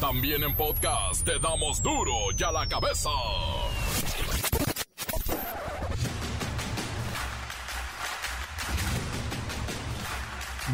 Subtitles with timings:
[0.00, 3.10] También en podcast te damos duro y a la cabeza.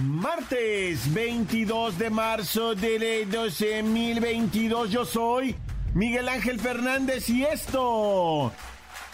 [0.03, 5.57] Martes 22 de marzo del 12.022 yo soy
[5.95, 8.53] Miguel Ángel Fernández y esto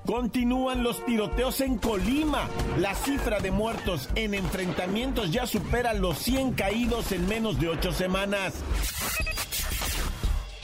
[0.06, 2.48] Continúan los tiroteos en Colima.
[2.78, 7.92] La cifra de muertos en enfrentamientos ya supera los 100 caídos en menos de 8
[7.92, 8.54] semanas.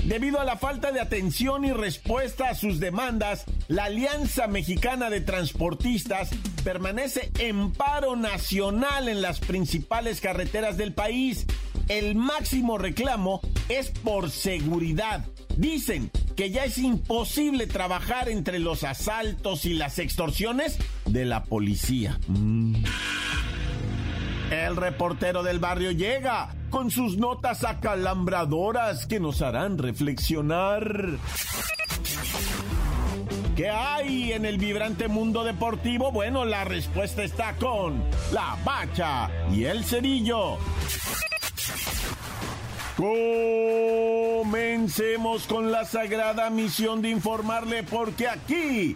[0.06, 5.22] Debido a la falta de atención y respuesta a sus demandas, la Alianza Mexicana de
[5.22, 6.31] Transportistas
[6.63, 11.45] permanece en paro nacional en las principales carreteras del país.
[11.88, 15.25] El máximo reclamo es por seguridad.
[15.56, 22.19] Dicen que ya es imposible trabajar entre los asaltos y las extorsiones de la policía.
[22.28, 22.84] Mm.
[24.51, 31.20] El reportero del barrio llega con sus notas acalambradoras que nos harán reflexionar.
[33.56, 36.12] ¿Qué hay en el vibrante mundo deportivo?
[36.12, 40.58] Bueno, la respuesta está con la bacha y el cerillo.
[44.42, 48.96] Comencemos con la sagrada misión de informarle porque aquí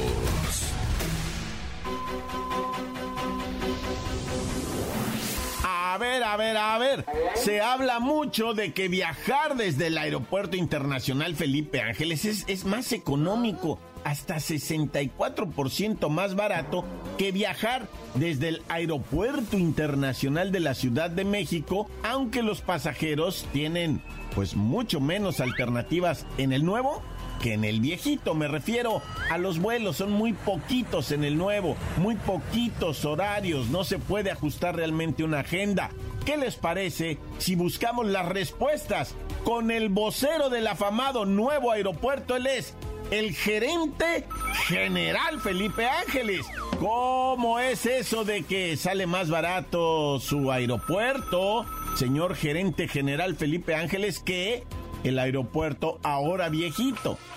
[5.91, 7.05] A ver, a ver, a ver.
[7.35, 13.77] Se habla mucho de que viajar desde el Aeropuerto Internacional Felipe Ángeles es, más económico,
[14.05, 16.85] hasta 64% más barato
[17.17, 24.01] que viajar desde el Aeropuerto Internacional de la Ciudad de México, aunque los pasajeros tienen
[24.33, 27.03] pues mucho menos alternativas en el nuevo
[27.41, 28.35] que en el viejito.
[28.35, 33.83] Me refiero a los vuelos, son muy poquitos en el nuevo, muy poquitos horarios, no
[33.83, 35.89] se puede ajustar realmente una agenda.
[36.25, 42.35] ¿Qué les parece si buscamos las respuestas con el vocero del afamado nuevo aeropuerto?
[42.35, 42.75] Él es
[43.09, 44.27] el gerente
[44.67, 46.45] general Felipe Ángeles.
[46.79, 51.65] ¿Cómo es eso de que sale más barato su aeropuerto,
[51.95, 54.63] señor gerente general Felipe Ángeles, que
[55.03, 57.17] el aeropuerto ahora viejito?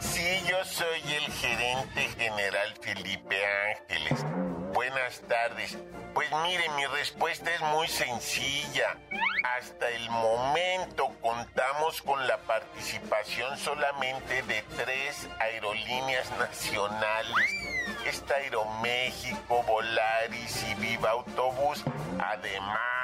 [0.00, 3.36] Sí, yo soy el gerente general Felipe
[3.70, 4.24] Ángeles.
[4.72, 5.78] Buenas tardes.
[6.12, 8.96] Pues mire, mi respuesta es muy sencilla.
[9.56, 17.50] Hasta el momento contamos con la participación solamente de tres aerolíneas nacionales.
[18.04, 21.84] Está Aeroméxico, Volaris y Viva Autobús.
[22.18, 22.97] Además,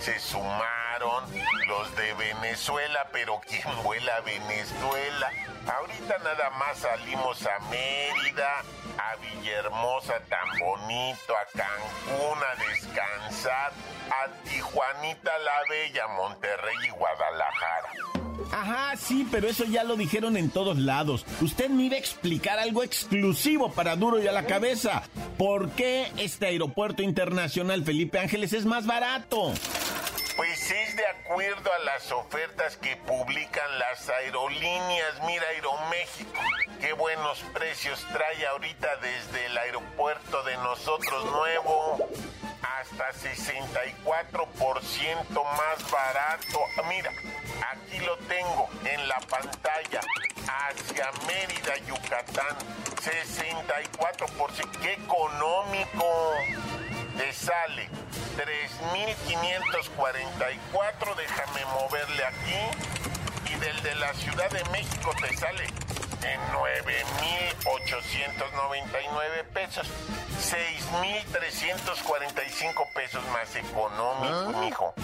[0.00, 1.24] se sumaron
[1.66, 5.30] los de Venezuela, pero ¿quién vuela a Venezuela?
[5.66, 8.62] Ahorita nada más salimos a Mérida,
[8.98, 13.72] a Villahermosa tan bonito, a Cancún a descansar,
[14.10, 18.25] a Tijuanita la Bella, Monterrey y Guadalajara.
[18.52, 21.26] Ajá, sí, pero eso ya lo dijeron en todos lados.
[21.40, 25.02] Usted me iba a explicar algo exclusivo para Duro y a la cabeza.
[25.38, 29.52] ¿Por qué este aeropuerto internacional Felipe Ángeles es más barato?
[30.36, 35.14] Pues es de acuerdo a las ofertas que publican las aerolíneas.
[35.26, 36.40] Mira, Aeroméxico,
[36.78, 42.10] qué buenos precios trae ahorita desde el aeropuerto de nosotros nuevo.
[42.80, 46.60] Hasta 64% más barato.
[46.88, 47.10] Mira,
[47.72, 50.00] aquí lo tengo en la pantalla.
[50.46, 52.56] Hacia Mérida, Yucatán.
[53.02, 54.70] 64%.
[54.80, 56.34] ¡Qué económico!
[57.16, 57.88] te sale
[58.36, 62.54] 3.544, déjame moverle aquí,
[63.50, 65.66] y del de la Ciudad de México te sale
[66.32, 69.86] en 9.899 pesos,
[70.40, 74.60] 6.345 pesos más económico, ¿Ah?
[74.60, 74.94] mijo.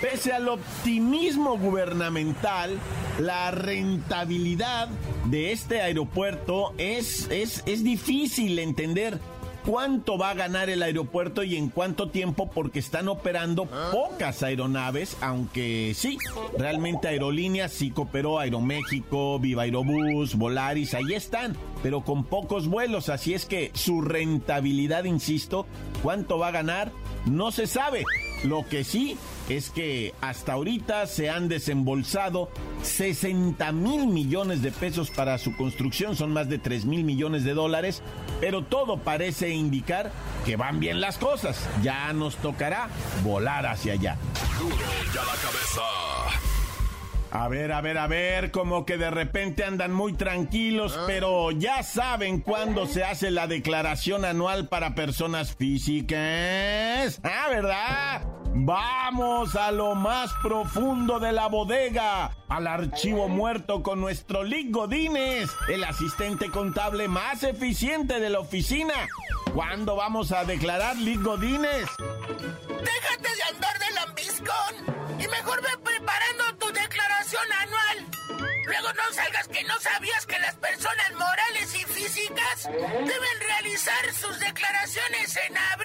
[0.02, 2.78] Pese al optimismo gubernamental,
[3.20, 4.90] la rentabilidad
[5.30, 9.20] de este aeropuerto es, es, es difícil entender
[9.66, 15.18] cuánto va a ganar el aeropuerto y en cuánto tiempo porque están operando pocas aeronaves,
[15.20, 16.18] aunque sí,
[16.58, 23.34] realmente aerolíneas sí cooperó Aeroméxico, Viva Aerobús, Volaris, ahí están, pero con pocos vuelos, así
[23.34, 25.66] es que su rentabilidad, insisto,
[26.02, 26.92] cuánto va a ganar,
[27.26, 28.06] no se sabe.
[28.46, 29.18] Lo que sí
[29.50, 32.50] es que hasta ahorita se han desembolsado
[32.84, 37.54] 60 mil millones de pesos para su construcción, son más de 3 mil millones de
[37.54, 38.02] dólares,
[38.42, 40.12] pero todo parece indicar
[40.46, 41.68] que van bien las cosas.
[41.82, 42.90] Ya nos tocará
[43.24, 44.18] volar hacia allá.
[47.32, 51.04] A ver, a ver, a ver, como que de repente andan muy tranquilos, ah.
[51.08, 57.20] pero ya saben cuándo se hace la declaración anual para personas físicas.
[57.24, 58.37] Ah, ¿verdad?
[58.60, 65.48] Vamos a lo más profundo de la bodega, al archivo muerto con nuestro Lick Godínez,
[65.70, 68.96] el asistente contable más eficiente de la oficina.
[69.54, 71.88] ¿Cuándo vamos a declarar Lick Godínez?
[72.00, 78.08] Déjate de andar de lambiscón y mejor ve preparando tu declaración anual.
[78.66, 84.40] Luego no salgas que no sabías que las personas morales y físicas deben realizar sus
[84.40, 85.77] declaraciones en abril,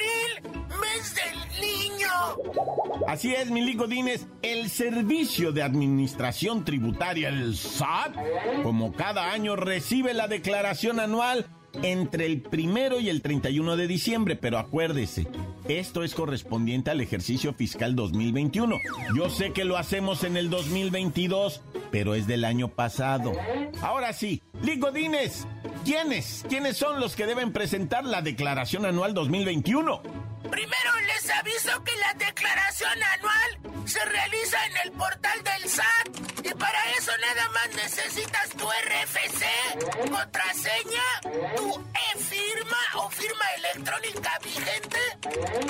[3.12, 8.16] Así es, Mili Godínez, el Servicio de Administración Tributaria, el SAT,
[8.62, 11.44] como cada año recibe la declaración anual
[11.82, 15.26] entre el primero y el 31 de diciembre, pero acuérdese,
[15.68, 18.78] esto es correspondiente al ejercicio fiscal 2021.
[19.14, 23.34] Yo sé que lo hacemos en el 2022, pero es del año pasado.
[23.82, 25.46] Ahora sí, Ligodines,
[25.84, 26.46] ¿quiénes?
[26.48, 30.00] ¿Quiénes son los que deben presentar la declaración anual 2021?
[30.52, 36.54] Primero les aviso que la declaración anual se realiza en el portal del SAT y
[36.54, 41.82] para eso nada más necesitas tu RFC, contraseña, tu
[42.14, 45.00] e-firma o firma electrónica vigente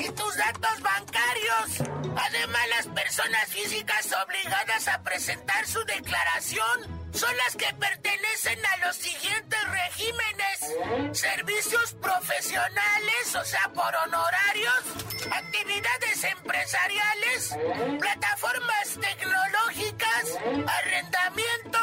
[0.00, 1.88] y tus datos bancarios.
[2.16, 8.96] Además, las personas físicas obligadas a presentar su declaración son las que pertenecen a los
[8.96, 11.18] siguientes regímenes.
[11.18, 14.82] Servicios profesionales, o sea, por honorarios,
[15.30, 17.56] actividades empresariales,
[18.00, 21.80] plataformas tecnológicas, arrendamiento,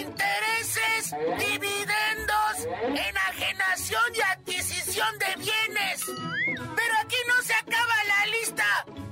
[0.00, 2.68] intereses, dividendos,
[3.08, 6.00] enajenación y adquisición de bienes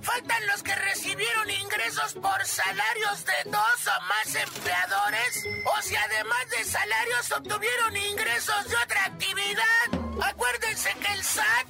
[0.03, 6.51] Faltan los que recibieron ingresos por salarios de dos o más empleadores o si además
[6.51, 10.29] de salarios obtuvieron ingresos de otra actividad.
[10.29, 11.67] Acuérdense que el SAT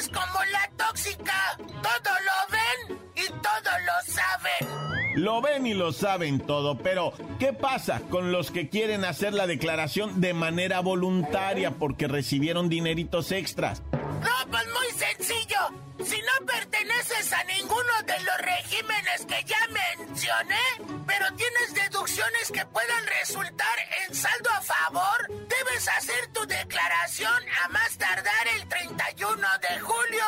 [0.00, 1.56] es como la tóxica.
[1.58, 4.96] Todo lo ven y todo lo saben.
[5.22, 9.46] Lo ven y lo saben todo, pero ¿qué pasa con los que quieren hacer la
[9.46, 13.82] declaración de manera voluntaria porque recibieron dineritos extras?
[13.92, 15.15] No, pues muy sencillo.
[16.06, 19.58] Si no perteneces a ninguno de los regímenes que ya
[19.98, 20.60] mencioné,
[21.04, 27.68] pero tienes deducciones que puedan resultar en saldo a favor, debes hacer tu declaración a
[27.68, 30.24] más tardar el 31 de julio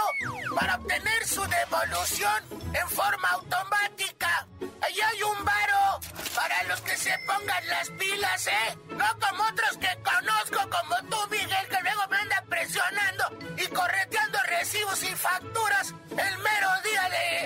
[0.57, 2.45] para obtener su devolución
[2.75, 4.49] en forma automática.
[4.83, 6.01] Ahí hay un varo
[6.35, 8.79] para los que se pongan las pilas, ¿eh?
[8.89, 12.28] No como otros que conozco, como tú, Miguel, que luego me
[12.59, 13.25] presionando
[13.57, 17.45] y correteando recibos y facturas el mero día de,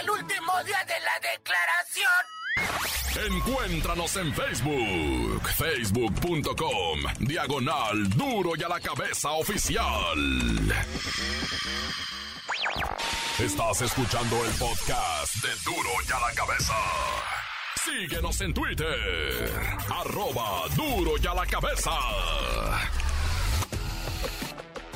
[0.00, 2.24] el último día de la declaración.
[3.26, 10.18] Encuéntranos en Facebook, facebook.com, diagonal duro y a la cabeza oficial.
[13.38, 16.74] Estás escuchando el podcast de duro y a la cabeza.
[17.84, 19.50] Síguenos en Twitter,
[19.90, 21.90] arroba duro y a la cabeza.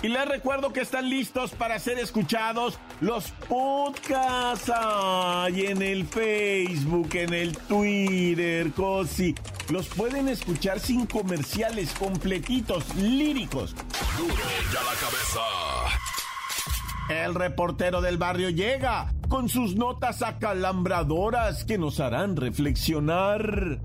[0.05, 4.71] Y les recuerdo que están listos para ser escuchados los podcasts
[5.51, 9.35] y en el Facebook, en el Twitter, cosi.
[9.71, 13.75] Los pueden escuchar sin comerciales, completitos, líricos.
[14.19, 15.41] Duro y a la cabeza.
[17.09, 23.81] El reportero del barrio llega con sus notas acalambradoras que nos harán reflexionar.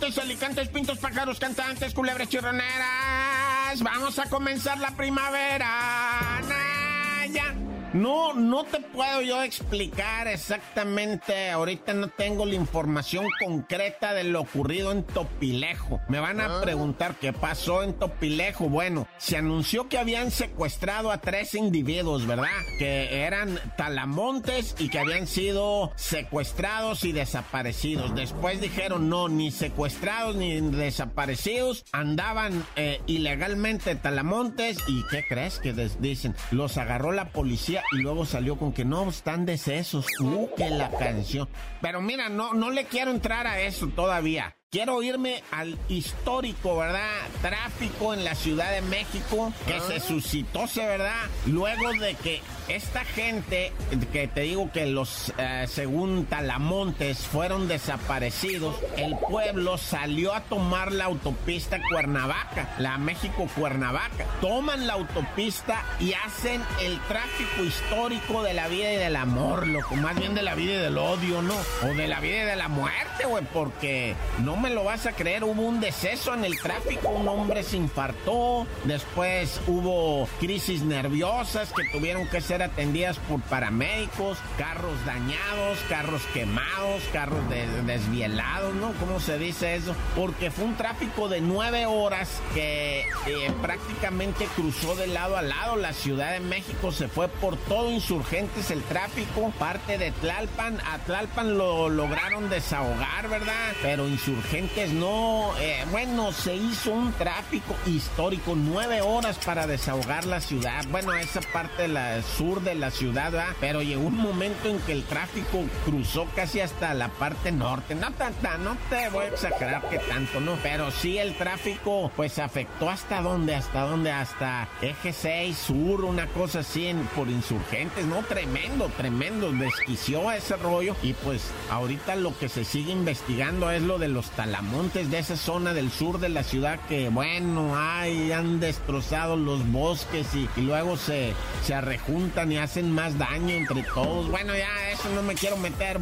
[0.00, 3.82] Montes, alicantes, pintos, pájaros, cantantes, culebras chirroneras.
[3.82, 6.40] Vamos a comenzar la primavera.
[6.48, 7.59] Naya.
[7.92, 11.50] No, no te puedo yo explicar exactamente.
[11.50, 16.00] Ahorita no tengo la información concreta de lo ocurrido en Topilejo.
[16.08, 18.68] Me van a preguntar qué pasó en Topilejo.
[18.68, 22.46] Bueno, se anunció que habían secuestrado a tres individuos, ¿verdad?
[22.78, 28.14] Que eran talamontes y que habían sido secuestrados y desaparecidos.
[28.14, 31.84] Después dijeron, no, ni secuestrados ni desaparecidos.
[31.90, 36.36] Andaban eh, ilegalmente talamontes y ¿qué crees que dicen?
[36.52, 40.06] Los agarró la policía y luego salió con que no están decesos.
[40.20, 41.48] Uh, que la canción.
[41.80, 44.56] Pero mira, no, no le quiero entrar a eso todavía.
[44.72, 47.10] Quiero irme al histórico, ¿verdad?
[47.42, 51.26] Tráfico en la Ciudad de México que se suscitó, ¿verdad?
[51.46, 53.72] Luego de que esta gente,
[54.12, 60.92] que te digo que los, eh, según Talamontes, fueron desaparecidos, el pueblo salió a tomar
[60.92, 64.24] la autopista Cuernavaca, la México-Cuernavaca.
[64.40, 69.96] Toman la autopista y hacen el tráfico histórico de la vida y del amor, loco.
[69.96, 71.56] Más bien de la vida y del odio, ¿no?
[71.82, 75.12] O de la vida y de la muerte, güey, porque no me lo vas a
[75.12, 81.72] creer, hubo un deceso en el tráfico, un hombre se infartó, después hubo crisis nerviosas
[81.72, 87.40] que tuvieron que ser atendidas por paramédicos, carros dañados, carros quemados, carros
[87.86, 88.92] desvielados, ¿no?
[89.00, 89.94] ¿Cómo se dice eso?
[90.14, 95.76] Porque fue un tráfico de nueve horas que eh, prácticamente cruzó de lado a lado.
[95.76, 100.98] La Ciudad de México se fue por todo insurgentes el tráfico, parte de Tlalpan, a
[100.98, 103.72] Tlalpan lo lograron desahogar, ¿verdad?
[103.82, 104.49] Pero insurgentes
[104.94, 110.84] no, eh, bueno, se hizo un tráfico histórico, nueve horas para desahogar la ciudad.
[110.90, 113.54] Bueno, esa parte la sur de la ciudad, ¿verdad?
[113.60, 117.94] Pero llegó un momento en que el tráfico cruzó casi hasta la parte norte.
[117.94, 120.56] No tanta, no te voy a exagerar que tanto, ¿no?
[120.64, 126.26] Pero sí el tráfico, pues afectó hasta dónde, hasta dónde, hasta eje 6 sur, una
[126.26, 128.22] cosa así por insurgentes, ¿no?
[128.22, 130.96] Tremendo, tremendo, desquició ese rollo.
[131.02, 135.36] Y pues ahorita lo que se sigue investigando es lo de los talamontes de esa
[135.36, 140.96] zona del sur de la ciudad que, bueno, ay, han destrozado los bosques y, luego
[140.96, 144.30] se, se arrejuntan y hacen más daño entre todos.
[144.30, 146.00] Bueno, ya, eso no me quiero meter.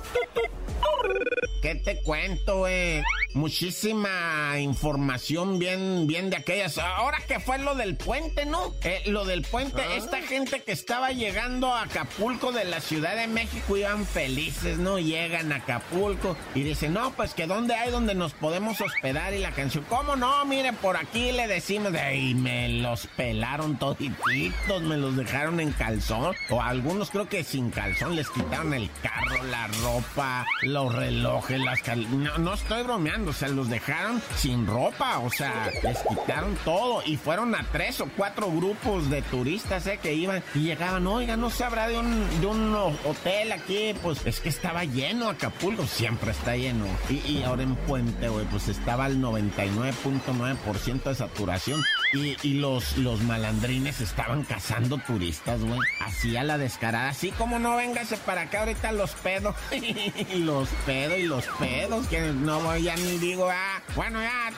[1.62, 3.02] ¿Qué te cuento, eh?
[3.38, 6.76] Muchísima información bien, bien de aquellas.
[6.78, 8.74] Ahora que fue lo del puente, ¿no?
[8.82, 9.94] Eh, lo del puente, ah.
[9.96, 14.98] esta gente que estaba llegando a Acapulco de la Ciudad de México iban felices, ¿no?
[14.98, 19.38] Llegan a Acapulco y dicen, no, pues que dónde hay donde nos podemos hospedar y
[19.38, 20.44] la canción, ¿cómo no?
[20.44, 26.34] Mire, por aquí le decimos, y me los pelaron todititos, me los dejaron en calzón,
[26.50, 31.82] o algunos creo que sin calzón les quitaron el carro, la ropa, los relojes, las
[31.82, 32.22] cal...
[32.22, 37.02] no, no estoy bromeando o sea, los dejaron sin ropa, o sea, les quitaron todo
[37.04, 39.98] y fueron a tres o cuatro grupos de turistas, ¿eh?
[40.02, 44.24] Que iban y llegaban, oiga, no se habrá de un, de un hotel aquí, pues
[44.24, 46.86] es que estaba lleno Acapulco, siempre está lleno.
[47.08, 51.82] Y, y ahora en Puente, güey, pues estaba al 99.9% de saturación.
[52.12, 55.78] Y, y, los, los malandrines estaban cazando turistas, güey.
[56.00, 57.10] Así a la descarada.
[57.10, 59.54] Así como no véngase para acá ahorita los pedos.
[60.36, 62.06] los pedos y los pedos.
[62.08, 64.52] Que no ya ni digo, ah, bueno, ya.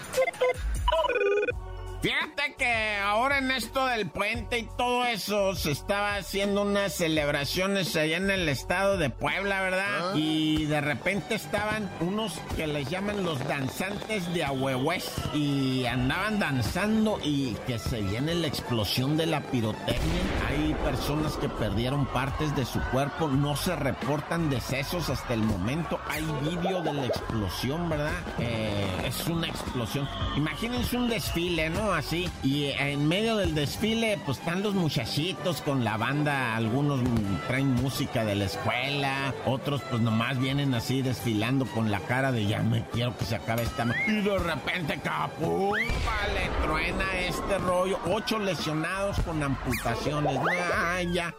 [2.03, 7.95] Fíjate que ahora en esto del puente y todo eso se estaba haciendo unas celebraciones
[7.95, 10.13] allá en el estado de Puebla, ¿verdad?
[10.13, 10.13] Ah.
[10.17, 17.21] Y de repente estaban unos que les llaman los danzantes de Ahuehues y andaban danzando
[17.23, 20.23] y que se viene la explosión de la pirotecnia.
[20.49, 26.01] Hay personas que perdieron partes de su cuerpo, no se reportan decesos hasta el momento.
[26.09, 28.13] Hay vídeo de la explosión, ¿verdad?
[28.39, 30.09] Eh, es una explosión.
[30.35, 31.90] Imagínense un desfile, ¿no?
[31.93, 32.31] Así.
[32.43, 36.57] Y en medio del desfile, pues están los muchachitos con la banda.
[36.57, 37.01] Algunos
[37.47, 39.35] traen música de la escuela.
[39.47, 43.37] Otros, pues nomás vienen así desfilando con la cara de ya me quiero que se
[43.37, 43.87] acabe esta.
[44.07, 47.99] Y de repente, capum, le truena este rollo.
[48.07, 50.39] Ocho lesionados con amputaciones.
[50.75, 51.35] Ay, ya.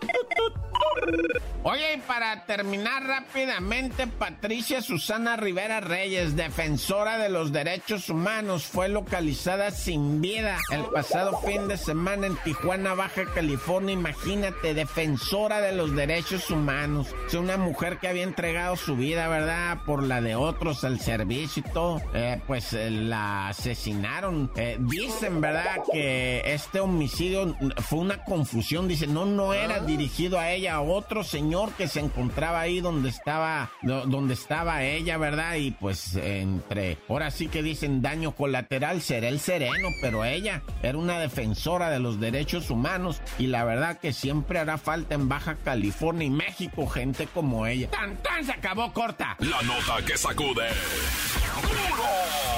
[1.63, 8.89] Oye, y para terminar rápidamente, Patricia Susana Rivera Reyes, defensora de los derechos humanos, fue
[8.89, 13.93] localizada sin vida el pasado fin de semana en Tijuana, Baja California.
[13.93, 17.13] Imagínate, defensora de los derechos humanos.
[17.27, 19.77] Es una mujer que había entregado su vida, ¿verdad?
[19.85, 22.01] Por la de otros al servicio y todo.
[22.15, 24.51] Eh, pues eh, la asesinaron.
[24.55, 25.83] Eh, dicen, ¿verdad?
[25.91, 27.55] Que este homicidio
[27.87, 28.87] fue una confusión.
[28.87, 29.85] Dicen, no, no era ah.
[29.85, 35.17] dirigido a ella, a otro señor que se encontraba ahí donde estaba, donde estaba ella,
[35.17, 35.55] ¿verdad?
[35.55, 40.97] Y pues entre, ahora sí que dicen daño colateral, será el sereno, pero ella era
[40.97, 45.55] una defensora de los derechos humanos y la verdad que siempre hará falta en Baja
[45.55, 47.89] California y México gente como ella.
[47.89, 48.45] ¡Tan, tan!
[48.45, 49.35] Se acabó corta.
[49.39, 50.69] La nota que sacude.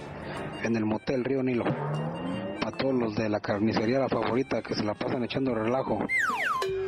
[0.63, 1.65] en el motel Río Nilo.
[1.65, 5.99] Para todos los de la carnicería La Favorita que se la pasan echando relajo.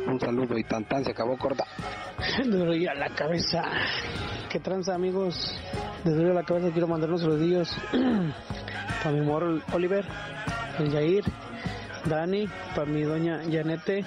[0.07, 1.65] Un saludo y tan se acabó corta.
[2.45, 3.63] Doy a la cabeza.
[4.49, 5.35] ¿Qué tranza amigos?
[6.03, 7.75] Desde a la cabeza quiero mandar unos saludillos
[9.03, 10.05] para mi moro Oliver,
[10.79, 11.23] el Yair,
[12.05, 14.05] Dani, para mi doña Yanete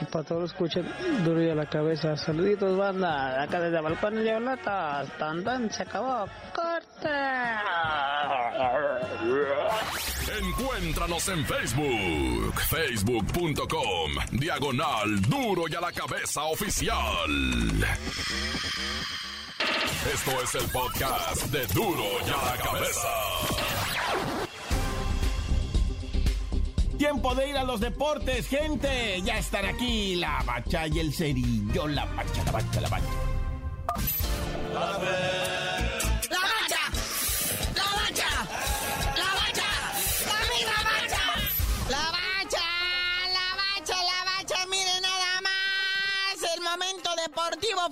[0.00, 2.16] y para todos los que escuchan duro y a la cabeza.
[2.16, 3.42] Saluditos, banda.
[3.42, 5.08] Acá desde Balcón y Violatas.
[5.18, 6.26] Tan, tan, se acabó.
[6.54, 7.08] ¡Corte!
[10.40, 12.60] Encuéntranos en Facebook.
[12.68, 14.12] Facebook.com.
[14.32, 17.30] Diagonal Duro y a la cabeza oficial.
[20.12, 23.77] Esto es el podcast de Duro y a la cabeza.
[26.98, 29.22] Tiempo de ir a los deportes, gente.
[29.22, 31.86] Ya están aquí la bacha y el cerillo.
[31.86, 33.06] La bacha, la bacha, la bacha.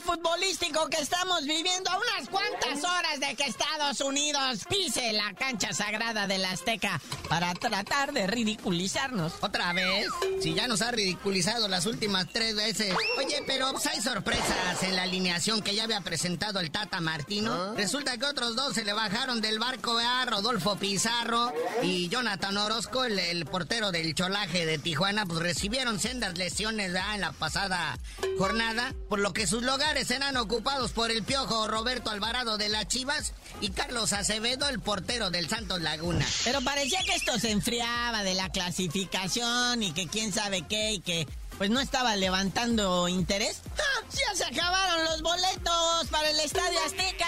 [0.01, 5.73] Futbolístico que estamos viviendo a unas cuantas horas de que Estados Unidos pise la cancha
[5.73, 9.35] sagrada de la Azteca para tratar de ridiculizarnos.
[9.41, 10.09] ¿Otra vez?
[10.41, 12.95] Si ya nos ha ridiculizado las últimas tres veces.
[13.19, 17.53] Oye, pero pues, hay sorpresas en la alineación que ya había presentado el Tata Martino.
[17.53, 17.75] ¿Ah?
[17.77, 23.05] Resulta que otros dos se le bajaron del barco a Rodolfo Pizarro y Jonathan Orozco,
[23.05, 27.99] el, portero del cholaje de Tijuana, pues recibieron sendas lesiones en la pasada
[28.39, 32.89] jornada, por lo que sus lugares serán ocupados por el piojo Roberto Alvarado de las
[32.89, 36.27] Chivas y Carlos Acevedo, el portero del Santos Laguna.
[36.43, 41.01] Pero parecía que esto se enfriaba de la clasificación y que quién sabe qué y
[41.01, 43.63] que pues no estaba levantando interés.
[43.79, 44.05] ¡Ah!
[44.11, 47.27] Ya se acabaron los boletos para el Estadio Azteca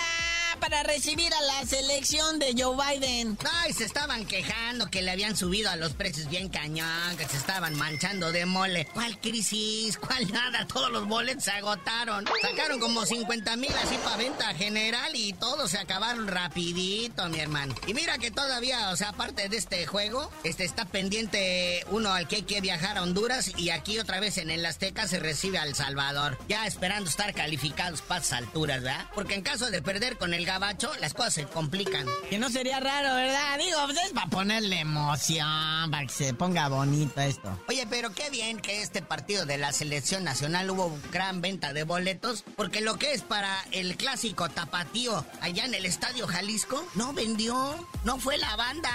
[0.59, 3.39] para recibir a la selección de Joe Biden.
[3.51, 7.37] Ay, se estaban quejando que le habían subido a los precios bien cañón, que se
[7.37, 8.87] estaban manchando de mole.
[8.93, 9.97] ¿Cuál crisis?
[9.99, 10.67] ¿Cuál nada?
[10.67, 12.25] Todos los boletos se agotaron.
[12.43, 17.75] Sacaron como 50 mil así para venta general y todos se acabaron rapidito, mi hermano.
[17.87, 22.29] Y mira que todavía, o sea, aparte de este juego, este está pendiente uno al
[22.29, 25.59] que hay que viajar a Honduras y aquí otra vez en el Azteca se recibe
[25.59, 26.39] al Salvador.
[26.49, 29.07] Ya esperando estar calificados para alturas, ¿verdad?
[29.15, 32.07] Porque en caso de perder con el gabacho, las cosas se complican.
[32.31, 33.59] Que no sería raro, ¿verdad?
[33.59, 37.51] Digo, pues es para ponerle emoción, para que se ponga bonito esto.
[37.69, 41.85] Oye, pero qué bien que este partido de la selección nacional hubo gran venta de
[41.85, 47.13] boletos, porque lo que es para el clásico tapatío allá en el Estadio Jalisco, no
[47.13, 48.91] vendió, no fue la banda.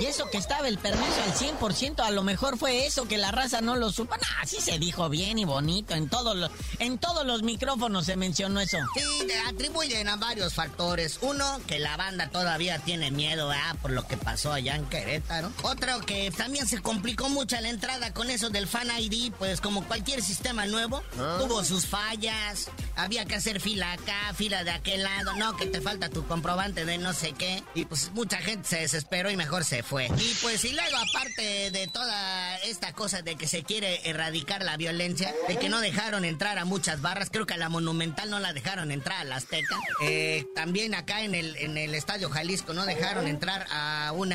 [0.00, 3.30] Y eso que estaba el permiso al 100%, a lo mejor fue eso que la
[3.30, 4.16] raza no lo supo.
[4.16, 8.16] Nah, así se dijo bien y bonito, en todos los, en todos los micrófonos se
[8.16, 8.78] mencionó eso.
[8.94, 10.93] Sí, te atribuyen a varios factores.
[11.22, 13.74] Uno, que la banda todavía tiene miedo, ¿verdad?
[13.82, 15.50] Por lo que pasó allá en Querétaro.
[15.62, 19.84] Otro, que también se complicó mucho la entrada con eso del Fan ID, pues como
[19.84, 21.02] cualquier sistema nuevo,
[21.40, 22.70] tuvo sus fallas.
[22.94, 25.34] Había que hacer fila acá, fila de aquel lado.
[25.34, 27.64] No, que te falta tu comprobante de no sé qué.
[27.74, 30.06] Y pues mucha gente se desesperó y mejor se fue.
[30.06, 34.76] Y pues y luego aparte de toda esta cosa de que se quiere erradicar la
[34.76, 38.38] violencia, de que no dejaron entrar a muchas barras, creo que a la Monumental no
[38.38, 39.76] la dejaron entrar a la Azteca.
[40.02, 44.34] Eh, también acá en el, en el Estadio Jalisco no dejaron entrar a un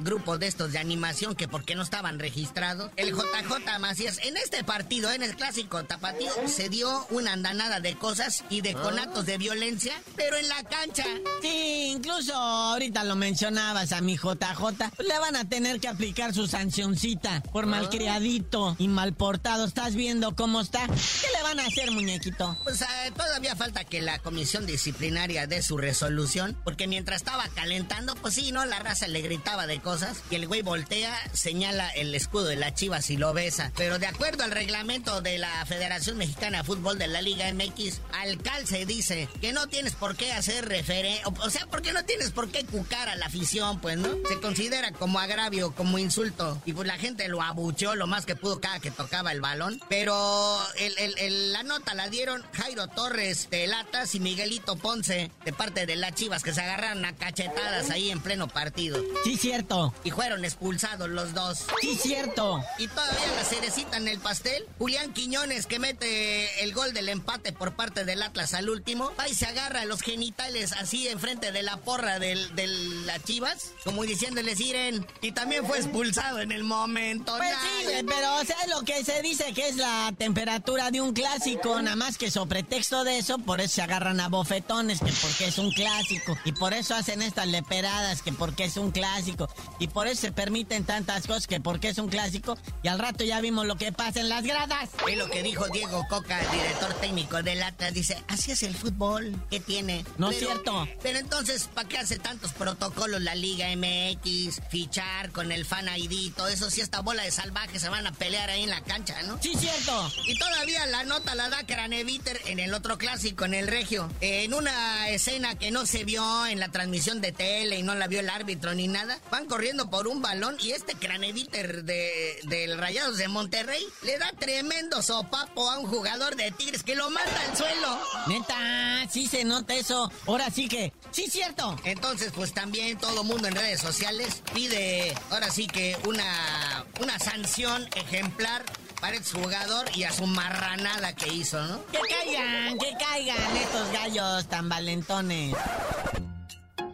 [0.00, 2.90] grupo de estos de animación que porque no estaban registrados.
[2.96, 7.96] El JJ Macías, en este partido, en el clásico tapatío, se dio una andanada de
[7.96, 11.04] cosas y de conatos de violencia, pero en la cancha.
[11.42, 15.02] Sí, incluso ahorita lo mencionabas a mi JJ.
[15.06, 19.64] Le van a tener que aplicar su sancioncita por malcriadito y mal portado.
[19.66, 20.86] ¿Estás viendo cómo está?
[20.86, 22.56] ¿Qué le van a hacer, muñequito?
[22.64, 28.14] Pues eh, todavía falta que la comisión disciplinaria dé su resolución, porque mientras estaba calentando,
[28.16, 28.64] pues sí, ¿no?
[28.64, 32.74] La raza le gritaba de cosas y el güey voltea, señala el escudo de la
[32.74, 33.70] chivas y lo besa.
[33.76, 38.00] Pero de acuerdo al reglamento de la Federación Mexicana de Fútbol de la Liga MX,
[38.12, 42.30] al calce dice que no tienes por qué hacer referencia, o, sea, porque no tienes
[42.30, 44.08] por qué cucar a la afición, pues, ¿no?
[44.28, 48.36] Se considera como agravio, como insulto, y pues la gente lo abucheó lo más que
[48.36, 49.80] pudo cada que tocaba el balón.
[49.88, 55.52] Pero el, el, la nota la dieron Jairo Torres de Latas y Miguelito Ponce de
[55.52, 59.02] parte de las Chivas que se agarraron a cachetadas ahí en pleno partido.
[59.24, 59.92] Sí, cierto.
[60.04, 61.66] Y fueron expulsados los dos.
[61.80, 62.62] Sí, cierto.
[62.78, 64.64] Y todavía la cerecita en el pastel.
[64.78, 69.12] Julián Quiñones que mete el gol del empate por parte del Atlas al último.
[69.18, 73.22] Va y se agarra a los genitales así enfrente de la porra del, de las
[73.24, 73.72] Chivas.
[73.84, 75.06] Como diciéndoles, Iren.
[75.20, 77.36] Y también fue expulsado en el momento.
[77.36, 81.12] Pues sí, pero o sea, lo que se dice que es la temperatura de un
[81.12, 85.12] clásico, nada más que sobre pretexto de eso, por eso se agarran a bofetones, que
[85.20, 86.36] porque es un clásico.
[86.44, 89.48] Y por eso hacen estas leperadas, que porque es un clásico.
[89.78, 92.56] Y por eso se permiten tantas cosas, que porque es un clásico.
[92.82, 94.90] Y al rato ya vimos lo que pasa en las gradas.
[95.08, 97.94] Es lo que dijo Diego Coca, director técnico del Atlas.
[97.94, 99.34] Dice, así es el fútbol.
[99.50, 100.04] ¿Qué tiene?
[100.18, 100.86] No es cierto.
[101.02, 104.60] Pero entonces, ¿para qué hace tantos protocolos la Liga MX?
[104.70, 106.70] Fichar con el Fan ID, todo eso.
[106.70, 109.38] Si esta bola de salvajes se van a pelear ahí en la cancha, ¿no?
[109.42, 110.10] Sí, cierto.
[110.26, 114.10] Y todavía la nota la da Craneviter en el otro clásico, en el Regio.
[114.20, 118.06] En una escena que no se vio en la transmisión de tele y no la
[118.06, 122.78] vio el árbitro ni nada, van corriendo por un balón y este Craneviter de, del
[122.78, 127.40] Rayados de Monterrey le da tremendo sopapo a un jugador de Tigres que lo manda
[127.48, 127.98] al suelo.
[128.26, 130.10] Neta, sí se nota eso.
[130.26, 131.76] Ahora sí que, sí, cierto.
[131.84, 137.88] Entonces, pues también todo mundo en redes sociales pide, ahora sí que una, una sanción
[137.96, 138.64] ejemplar
[139.04, 141.84] para el jugador y a su marranada que hizo, ¿no?
[141.88, 145.54] Que caigan, que caigan estos gallos tan valentones.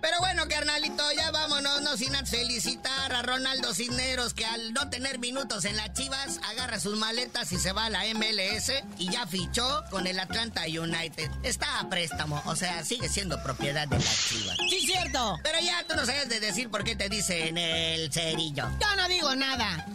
[0.01, 5.21] Pero bueno, carnalito, ya vámonos, no sin felicitar a Ronaldo Cisneros, que al no tener
[5.21, 9.29] minutos en las Chivas, agarra sus maletas y se va a la MLS y ya
[9.29, 11.31] fichó con el Atlanta United.
[11.45, 14.57] Está a préstamo, o sea, sigue siendo propiedad de las Chivas.
[14.69, 15.39] Sí, cierto.
[15.45, 18.65] Pero ya tú no sabes de decir por qué te dicen el cerillo.
[18.81, 19.87] Yo no digo nada.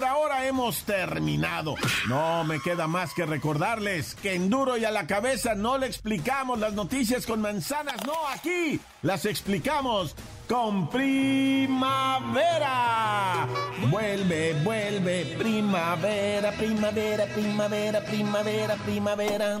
[0.00, 1.74] Por ahora hemos terminado.
[2.08, 5.88] No me queda más que recordarles que en duro y a la cabeza no le
[5.88, 8.80] explicamos las noticias con manzanas, no aquí.
[9.02, 10.16] Las explicamos
[10.48, 11.76] con primavera.
[13.90, 19.60] Vuelve, vuelve, primavera, primavera, primavera, primavera, primavera.